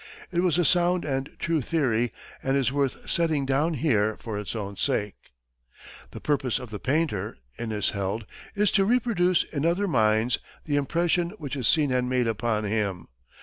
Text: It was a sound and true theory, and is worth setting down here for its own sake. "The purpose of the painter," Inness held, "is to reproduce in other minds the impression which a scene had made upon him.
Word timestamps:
It 0.31 0.39
was 0.39 0.57
a 0.57 0.65
sound 0.65 1.05
and 1.05 1.29
true 1.37 1.61
theory, 1.61 2.11
and 2.41 2.57
is 2.57 2.71
worth 2.71 3.07
setting 3.07 3.45
down 3.45 3.75
here 3.75 4.17
for 4.19 4.35
its 4.39 4.55
own 4.55 4.75
sake. 4.77 5.13
"The 6.09 6.19
purpose 6.19 6.57
of 6.57 6.71
the 6.71 6.79
painter," 6.79 7.37
Inness 7.59 7.91
held, 7.91 8.25
"is 8.55 8.71
to 8.71 8.85
reproduce 8.85 9.43
in 9.43 9.63
other 9.63 9.87
minds 9.87 10.39
the 10.65 10.75
impression 10.75 11.29
which 11.37 11.55
a 11.55 11.63
scene 11.63 11.91
had 11.91 12.05
made 12.05 12.27
upon 12.27 12.63
him. 12.63 13.09